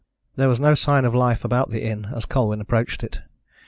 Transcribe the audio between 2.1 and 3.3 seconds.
as Colwyn approached it.